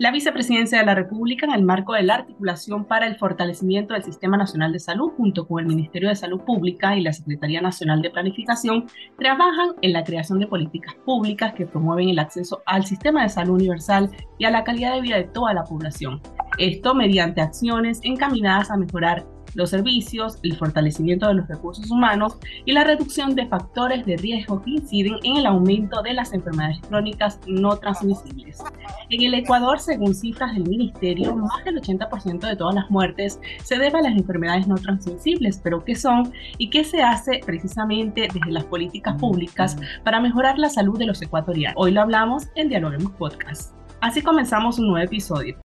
[0.00, 4.02] La Vicepresidencia de la República, en el marco de la articulación para el fortalecimiento del
[4.02, 8.00] Sistema Nacional de Salud, junto con el Ministerio de Salud Pública y la Secretaría Nacional
[8.00, 8.86] de Planificación,
[9.18, 13.56] trabajan en la creación de políticas públicas que promueven el acceso al sistema de salud
[13.56, 16.22] universal y a la calidad de vida de toda la población.
[16.56, 22.72] Esto mediante acciones encaminadas a mejorar los servicios, el fortalecimiento de los recursos humanos y
[22.72, 27.40] la reducción de factores de riesgo que inciden en el aumento de las enfermedades crónicas
[27.46, 28.62] no transmisibles.
[29.10, 33.78] En el Ecuador, según cifras del Ministerio, más del 80% de todas las muertes se
[33.78, 38.50] debe a las enfermedades no transmisibles, pero ¿qué son y qué se hace precisamente desde
[38.50, 41.76] las políticas públicas para mejorar la salud de los ecuatorianos?
[41.76, 43.74] Hoy lo hablamos en Dialoguemos Podcast.
[44.00, 45.56] Así comenzamos un nuevo episodio.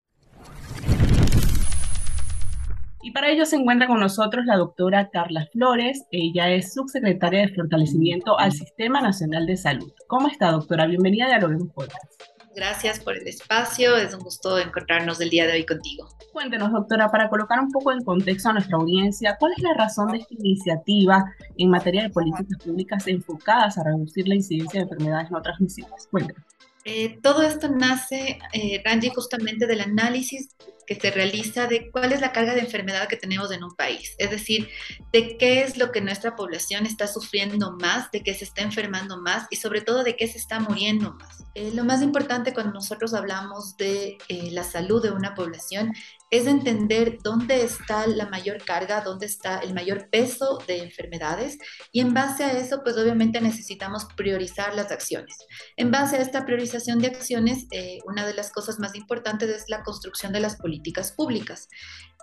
[3.05, 6.07] Y para ello se encuentra con nosotros la doctora Carla Flores.
[6.11, 9.93] Ella es subsecretaria de Fortalecimiento al Sistema Nacional de Salud.
[10.07, 10.87] ¿Cómo está, doctora?
[10.87, 12.23] Bienvenida a Dialoguemos Podcast.
[12.57, 16.09] Gracias por el espacio, es un gusto encontrarnos el día de hoy contigo.
[16.33, 20.11] Cuéntenos, doctora, para colocar un poco en contexto a nuestra audiencia, ¿cuál es la razón
[20.11, 21.27] de esta iniciativa
[21.59, 26.09] en materia de políticas públicas enfocadas a reducir la incidencia de enfermedades no transmisibles?
[26.11, 26.43] Cuéntenos.
[26.87, 28.83] Eh, todo esto nace, eh,
[29.15, 30.55] justamente del análisis
[30.87, 34.15] que se realiza de cuál es la carga de enfermedad que tenemos en un país,
[34.19, 34.69] es decir,
[35.13, 39.21] de qué es lo que nuestra población está sufriendo más, de qué se está enfermando
[39.21, 41.45] más y sobre todo de qué se está muriendo más.
[41.55, 45.93] Eh, lo más importante cuando nosotros hablamos de eh, la salud de una población
[46.31, 51.59] es entender dónde está la mayor carga, dónde está el mayor peso de enfermedades
[51.93, 55.37] y en base a eso, pues obviamente necesitamos priorizar las acciones.
[55.77, 59.69] En base a esta priorización de acciones, eh, una de las cosas más importantes es
[59.69, 60.74] la construcción de las políticas
[61.17, 61.69] públicas.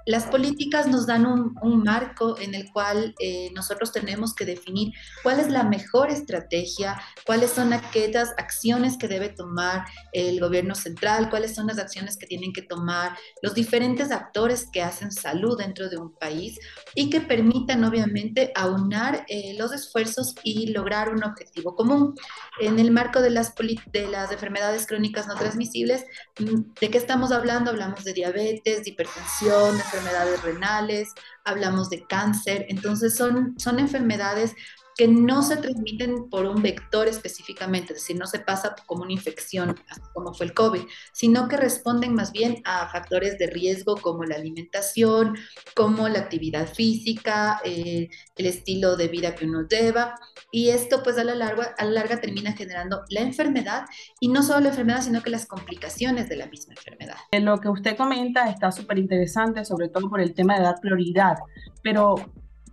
[0.06, 1.52] Las políticas nos dan un,
[1.84, 7.52] marco en el cual eh, nosotros tenemos que definir cuál es la mejor estrategia, cuáles
[7.52, 12.54] son aquellas acciones que debe tomar el gobierno central, cuáles son las acciones que tienen
[12.54, 16.60] que tomar los diferentes actores que hacen salud dentro de un país
[16.96, 22.16] y que permitan obviamente aunar eh, los esfuerzos y lograr un objetivo común.
[22.60, 26.06] En el marco de las, de las enfermedades crónicas no transmisibles,
[26.40, 27.72] mm, ¿de qué estamos hablando?
[27.72, 31.10] Hablamos de diabetes, de hipertensión, enfermedades renales,
[31.44, 34.54] hablamos de cáncer, entonces son, son enfermedades
[35.02, 39.14] que no se transmiten por un vector específicamente, es decir, no se pasa como una
[39.14, 39.76] infección,
[40.14, 44.36] como fue el COVID, sino que responden más bien a factores de riesgo como la
[44.36, 45.36] alimentación,
[45.76, 50.14] como la actividad física, eh, el estilo de vida que uno lleva,
[50.52, 53.86] y esto pues a la, larga, a la larga termina generando la enfermedad,
[54.20, 57.18] y no solo la enfermedad, sino que las complicaciones de la misma enfermedad.
[57.32, 61.38] Lo que usted comenta está súper interesante, sobre todo por el tema de dar prioridad,
[61.82, 62.18] pero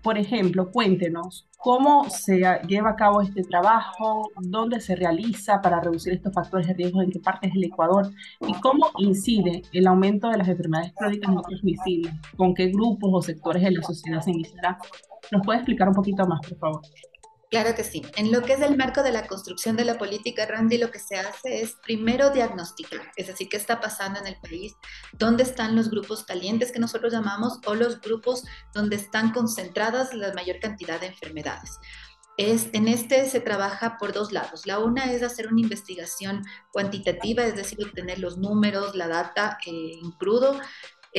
[0.03, 6.13] por ejemplo, cuéntenos cómo se lleva a cabo este trabajo, dónde se realiza para reducir
[6.13, 8.11] estos factores de riesgo, en qué partes del Ecuador
[8.47, 13.23] y cómo incide el aumento de las enfermedades crónicas no transmisibles, con qué grupos o
[13.23, 14.79] sectores de la sociedad se iniciará.
[15.33, 16.81] ¿Nos puede explicar un poquito más, por favor?
[17.51, 18.03] Claro que sí.
[18.17, 20.99] En lo que es el marco de la construcción de la política, Randy, lo que
[20.99, 24.75] se hace es primero diagnosticar, es decir, qué está pasando en el país,
[25.15, 28.45] dónde están los grupos calientes que nosotros llamamos o los grupos
[28.75, 31.79] donde están concentradas la mayor cantidad de enfermedades.
[32.37, 34.67] Es, en este se trabaja por dos lados.
[34.67, 39.99] La una es hacer una investigación cuantitativa, es decir, obtener los números, la data eh,
[40.01, 40.61] en crudo,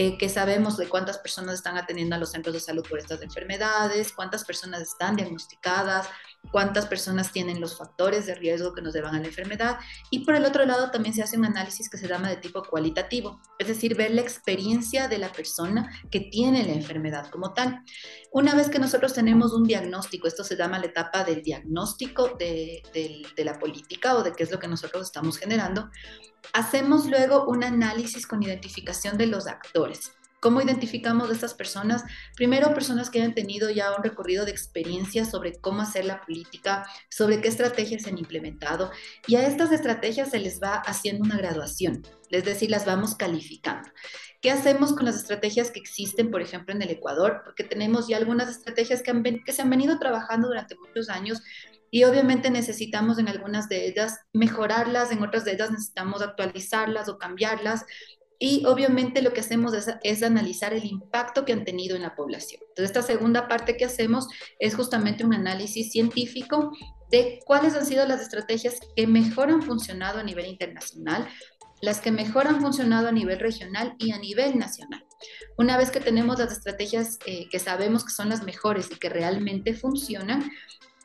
[0.01, 3.21] eh, que sabemos de cuántas personas están atendiendo a los centros de salud por estas
[3.21, 6.07] enfermedades, cuántas personas están diagnosticadas,
[6.51, 9.79] cuántas personas tienen los factores de riesgo que nos llevan a la enfermedad.
[10.09, 12.63] Y por el otro lado también se hace un análisis que se llama de tipo
[12.63, 17.83] cualitativo, es decir, ver la experiencia de la persona que tiene la enfermedad como tal.
[18.31, 22.81] Una vez que nosotros tenemos un diagnóstico, esto se llama la etapa del diagnóstico de,
[23.37, 25.89] la política o de qué es lo que nosotros estamos generando,
[26.53, 30.18] hacemos luego un análisis con identificación de los actores.
[30.39, 32.03] ¿Cómo identificamos a estas personas?
[32.35, 36.85] Primero, personas que hayan tenido ya un recorrido de experiencia sobre cómo hacer la política,
[37.09, 38.91] sobre qué estrategias se han implementado.
[39.27, 43.89] Y a estas estrategias se les va haciendo una graduación, es decir, las vamos calificando.
[44.41, 47.41] ¿Qué hacemos con las estrategias que existen, por ejemplo, en el Ecuador?
[47.43, 51.41] Porque tenemos ya algunas estrategias que, han, que se han venido trabajando durante muchos años
[51.91, 57.17] y obviamente necesitamos en algunas de ellas mejorarlas, en otras de ellas necesitamos actualizarlas o
[57.17, 57.85] cambiarlas.
[58.41, 62.61] Y obviamente lo que hacemos es, analizar el impacto que han tenido en la población.
[62.69, 66.71] Entonces, esta segunda parte que hacemos es justamente un análisis científico
[67.11, 71.27] de cuáles han sido las estrategias que mejor han funcionado a nivel internacional,
[71.81, 75.05] las que mejor han funcionado a nivel regional y a nivel nacional.
[75.57, 79.09] Una vez que tenemos las estrategias eh, que sabemos que son las mejores y que
[79.09, 80.49] realmente funcionan,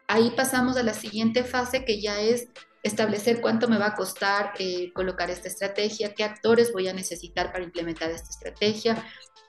[0.06, 2.48] ahí pasamos a la siguiente fase que ya es
[2.84, 7.50] establecer cuánto me va a costar eh, colocar esta estrategia, qué actores voy a necesitar
[7.50, 9.02] para implementar esta estrategia,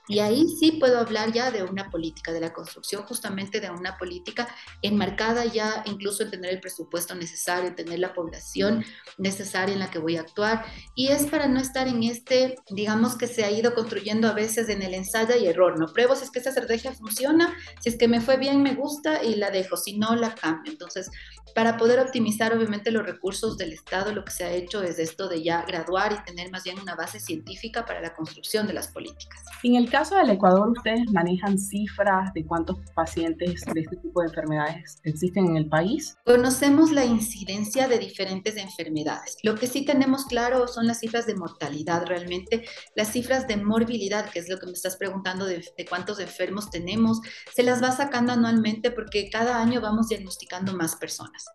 [0.08, 3.98] y ahí sí puedo hablar ya de una política, de la construcción justamente de una
[3.98, 4.48] política
[4.82, 8.86] enmarcada ya incluso en tener el presupuesto necesario, en tener la población
[9.18, 10.66] necesaria en la que voy a actuar.
[10.96, 14.70] Y es para no estar en este, digamos que se ha ido construyendo a veces
[14.70, 15.80] en el ensayo y error.
[15.80, 18.76] No pruebo si es que esta estrategia funciona, si es que me fue bien, me
[18.76, 20.72] gusta y la dejo, si no, la cambio.
[20.72, 21.10] Entonces,
[21.56, 25.30] para poder optimizar obviamente los recursos del Estado, lo que se ha hecho es esto
[25.30, 28.90] de ya graduar y tener más bien una base científica para la construcción de las
[28.90, 29.42] políticas.
[29.64, 34.28] En el caso del Ecuador, ¿ustedes manejan cifras de cuántos pacientes de este tipo de
[34.28, 36.18] enfermedades existen en el país?
[36.26, 39.38] Conocemos la incidencia de diferentes enfermedades.
[39.42, 44.30] Lo que sí tenemos claro son las cifras de mortalidad realmente, las cifras de morbilidad,
[44.30, 47.22] que es lo que me estás preguntando de, de cuántos enfermos tenemos,
[47.56, 51.46] se las va sacando anualmente porque cada año vamos diagnosticando más personas.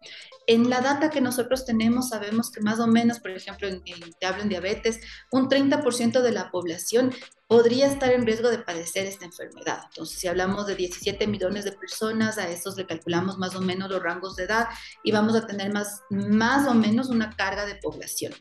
[0.47, 3.83] En la data que nosotros tenemos, sabemos que más o menos, por ejemplo, en,
[4.19, 4.99] te hablo en diabetes,
[5.31, 7.13] un 30% de la población
[7.51, 9.81] podría estar en riesgo de padecer esta enfermedad.
[9.89, 13.91] Entonces, si hablamos de 17 millones de personas, a esos le calculamos más o menos
[13.91, 14.69] los rangos de edad
[15.03, 18.33] y vamos a tener más, más o menos una carga de población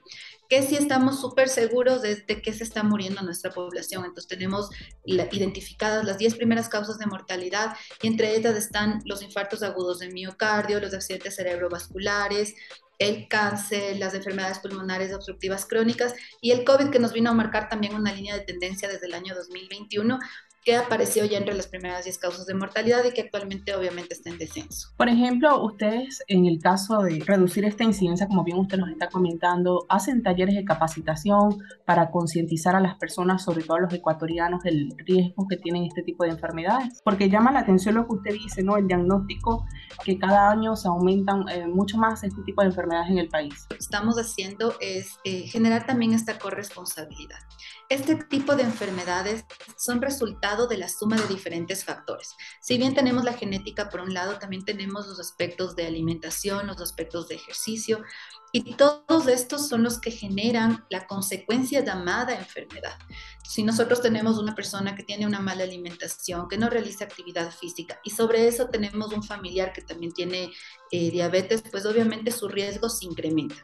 [0.47, 4.03] que si estamos súper seguros de, de, que se está muriendo nuestra población.
[4.06, 4.69] Entonces tenemos
[5.06, 10.09] identificadas las 10 primeras causas de mortalidad y entre ellas están los infartos agudos de
[10.09, 12.56] miocardio, los accidentes cerebrovasculares,
[13.00, 17.69] el cáncer, las enfermedades pulmonares obstructivas crónicas y el COVID que nos vino a marcar
[17.69, 20.19] también una línea de tendencia desde el año 2021
[20.63, 24.29] que apareció ya entre las primeras 10 causas de mortalidad y que actualmente obviamente está
[24.29, 24.89] en descenso.
[24.97, 29.09] Por ejemplo, ustedes en el caso de reducir esta incidencia, como bien usted nos está
[29.09, 34.63] comentando, hacen talleres de capacitación para concientizar a las personas, sobre todo a los ecuatorianos,
[34.63, 37.01] del riesgo que tienen este tipo de enfermedades.
[37.03, 38.77] Porque llama la atención lo que usted dice, ¿no?
[38.77, 39.65] El diagnóstico
[40.03, 43.65] que cada año se aumentan eh, mucho más este tipo de enfermedades en el país.
[43.69, 47.39] Lo que estamos haciendo es eh, generar también esta corresponsabilidad.
[47.89, 49.45] Este tipo de enfermedades
[49.77, 50.00] son
[50.56, 52.36] de la suma de diferentes factores.
[52.62, 56.81] Si bien tenemos la genética por un lado, también tenemos los aspectos de alimentación, los
[56.81, 58.04] aspectos de ejercicio,
[58.51, 62.98] y todos estos son los que generan la consecuencia llamada enfermedad.
[63.48, 68.00] Si nosotros tenemos una persona que tiene una mala alimentación, que no realiza actividad física
[68.04, 70.52] y sobre eso tenemos un familiar que también tiene
[70.92, 73.56] eh, diabetes, pues obviamente su riesgo se incrementa.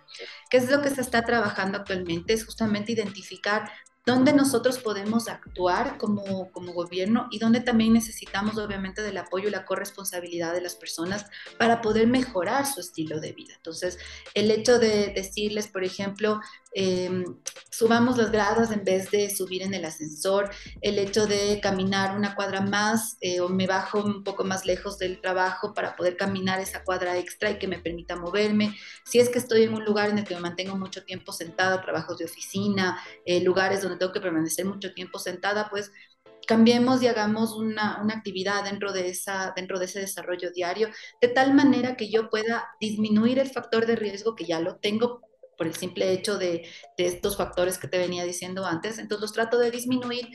[0.51, 2.33] ¿Qué es lo que se está trabajando actualmente?
[2.33, 3.71] Es justamente identificar
[4.05, 9.51] dónde nosotros podemos actuar como, como gobierno y dónde también necesitamos obviamente del apoyo y
[9.51, 11.25] la corresponsabilidad de las personas
[11.57, 13.53] para poder mejorar su estilo de vida.
[13.55, 13.97] Entonces,
[14.35, 16.39] el hecho de decirles, por ejemplo,
[16.77, 17.23] Em,
[17.71, 20.49] subamos las gradas en vez de subir en el ascensor,
[20.81, 24.97] el hecho de caminar una cuadra más eh, o me bajo un poco más lejos
[24.97, 28.75] del trabajo para poder caminar esa cuadra extra y que me permita moverme.
[29.05, 31.81] Si es que estoy en un lugar en el que me mantengo mucho tiempo sentada,
[31.81, 35.93] trabajos de oficina, eh, lugares donde tengo que permanecer mucho tiempo sentada, pues
[36.45, 40.89] cambiemos y hagamos una, una, actividad dentro de, esa, dentro de ese desarrollo diario,
[41.21, 45.21] de tal manera que yo pueda disminuir el factor de riesgo que ya lo tengo
[45.57, 48.99] por el simple hecho de, estos factores que te venía diciendo antes.
[48.99, 50.29] Entonces los trato de disminuir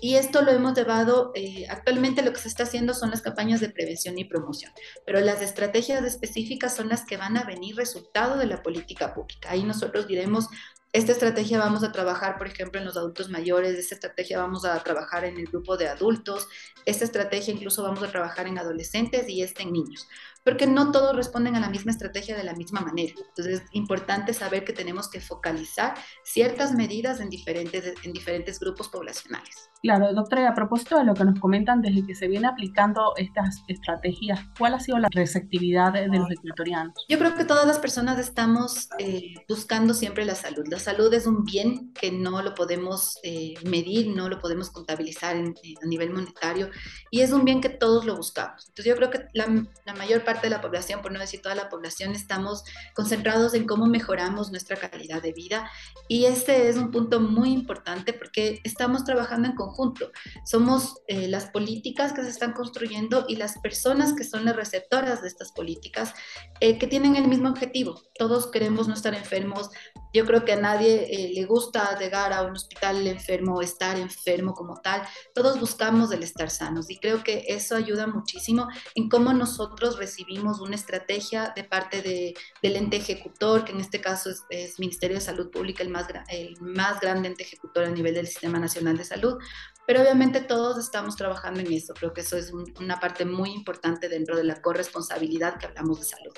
[0.00, 3.60] y esto lo hemos llevado, eh, actualmente lo que se está haciendo son las campañas
[3.60, 4.72] de prevención y promoción,
[5.04, 9.50] pero las estrategias específicas son las que van a venir resultado de la política pública.
[9.50, 10.46] Ahí nosotros diremos,
[10.92, 14.82] esta estrategia vamos a trabajar, por ejemplo, en los adultos mayores, esta estrategia vamos a
[14.82, 16.48] trabajar en el grupo de adultos,
[16.86, 20.08] esta estrategia incluso vamos a trabajar en adolescentes y esta en niños
[20.48, 23.12] porque no todos responden a la misma estrategia de la misma manera.
[23.28, 28.88] Entonces es importante saber que tenemos que focalizar ciertas medidas en diferentes, en diferentes grupos
[28.88, 29.68] poblacionales.
[29.82, 33.62] Claro, doctora, a propósito de lo que nos comentan desde que se viene aplicando estas
[33.68, 36.94] estrategias, ¿cuál ha sido la receptividad de, los ecuatorianos?
[37.08, 40.64] Yo creo que todas las personas estamos eh, buscando siempre la salud.
[40.78, 45.34] La salud es un bien que no lo podemos eh, medir, no lo podemos contabilizar
[45.34, 46.70] a nivel monetario
[47.10, 48.68] y es un bien que todos lo buscamos.
[48.68, 51.56] Entonces yo creo que la, la, mayor parte de la población, por no decir toda
[51.56, 52.62] la población, estamos
[52.94, 55.68] concentrados en cómo mejoramos nuestra calidad de vida
[56.06, 60.12] y este es un punto muy importante porque estamos trabajando en conjunto.
[60.44, 65.22] Somos eh, las políticas que se están construyendo y las personas que son las receptoras
[65.22, 66.14] de estas políticas
[66.60, 68.00] eh, que tienen el mismo objetivo.
[68.16, 69.70] Todos queremos no estar enfermos.
[70.14, 73.98] Yo creo que a nadie eh, le gusta llegar a un hospital enfermo o estar
[73.98, 75.02] enfermo como tal.
[75.34, 80.60] Todos buscamos el estar sanos y creo que eso ayuda muchísimo en cómo nosotros recibimos
[80.60, 85.16] una estrategia de parte de, del ente ejecutor, que en este caso es, es Ministerio
[85.16, 88.96] de Salud Pública, el más, el más grande ente ejecutor a nivel del Sistema Nacional
[88.96, 89.38] de Salud,
[89.86, 91.94] pero obviamente todos estamos trabajando en eso.
[91.94, 96.04] Creo que eso es una parte muy importante dentro de la corresponsabilidad que hablamos de
[96.04, 96.34] salud.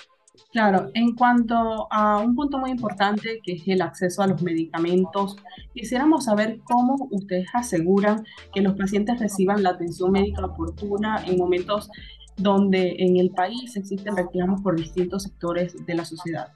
[0.52, 5.36] Claro, en cuanto a un punto muy importante que es el acceso a los medicamentos,
[5.74, 11.88] quisiéramos saber cómo ustedes aseguran que los pacientes reciban la atención médica oportuna en momentos
[12.36, 16.48] donde en el país existen reclamos por distintos sectores de la sociedad.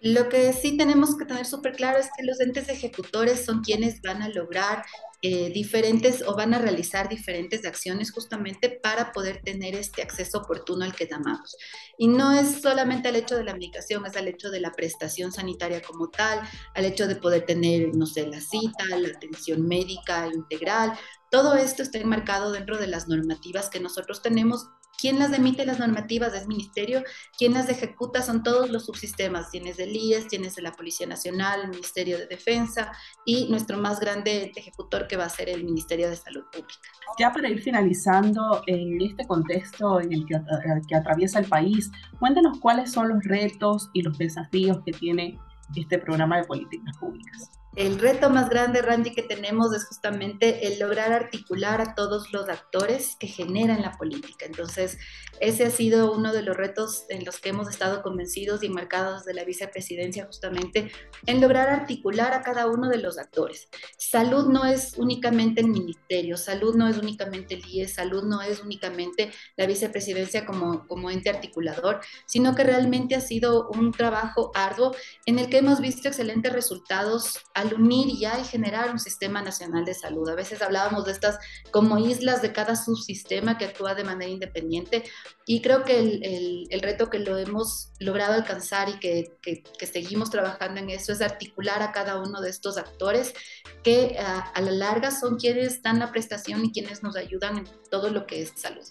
[0.00, 4.02] Lo que sí tenemos que tener súper claro es que los entes ejecutores son quienes
[4.02, 4.84] van a lograr
[5.22, 10.84] eh, diferentes o van a realizar diferentes acciones justamente para poder tener este acceso oportuno
[10.84, 11.56] al que llamamos.
[11.96, 15.32] Y no es solamente el hecho de la medicación, es el hecho de la prestación
[15.32, 16.42] sanitaria como tal,
[16.74, 20.92] al hecho de poder tener, no sé, la cita, la atención médica integral.
[21.30, 25.78] Todo esto está enmarcado dentro de las normativas que nosotros tenemos ¿Quién las emite las
[25.78, 27.02] normativas es Ministerio,
[27.38, 31.62] ¿Quién las ejecuta son todos los subsistemas, tienes del IES, tienes de la Policía Nacional,
[31.62, 32.92] el Ministerio de Defensa
[33.24, 36.80] y nuestro más grande ejecutor que va a ser el Ministerio de Salud Pública.
[37.18, 40.40] Ya para ir finalizando en este contexto en el que,
[40.88, 45.38] que atraviesa el país, cuéntanos cuáles son los retos y los desafíos que tiene
[45.74, 50.78] este programa de políticas públicas el reto más grande, Randy, que tenemos es justamente el
[50.78, 54.46] lograr articular a todos los actores que generan la política.
[54.46, 54.96] Entonces,
[55.40, 59.26] ese ha sido uno de los retos en los que hemos estado convencidos y marcados
[59.26, 60.90] de la vicepresidencia, justamente
[61.26, 63.68] en lograr articular a cada uno de los actores.
[63.98, 68.60] Salud no es únicamente el ministerio, salud no es únicamente el IES, salud no es
[68.60, 74.96] únicamente la vicepresidencia como, como ente articulador, sino que realmente ha sido un trabajo arduo
[75.26, 79.84] en el que hemos visto excelentes resultados al unir ya y generar un sistema nacional
[79.84, 80.28] de salud.
[80.28, 81.38] A veces hablábamos de estas
[81.70, 85.04] como islas de cada subsistema que actúa de manera independiente
[85.44, 90.30] y creo que el, el, reto que lo hemos logrado alcanzar y que, que, seguimos
[90.30, 93.34] trabajando en eso es articular a cada uno de estos actores
[93.82, 97.64] que a, a la larga son quienes dan la prestación y quienes nos ayudan en
[97.90, 98.84] todo lo que es salud.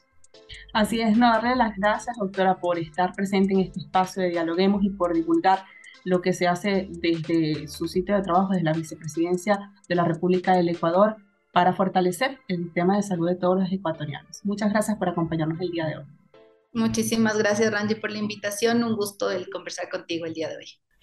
[0.73, 4.83] Así es, no darle las gracias, doctora, por estar presente en este espacio de Dialoguemos
[4.83, 5.65] y por divulgar
[6.05, 10.53] lo que se hace desde su sitio de trabajo, desde la vicepresidencia de la República
[10.53, 11.17] del Ecuador,
[11.51, 14.41] para fortalecer el sistema de salud de todos los ecuatorianos.
[14.43, 16.05] Muchas gracias por acompañarnos el día de hoy.
[16.73, 18.83] Muchísimas gracias, Randy, por la invitación.
[18.83, 20.65] Un gusto el conversar contigo el día de hoy.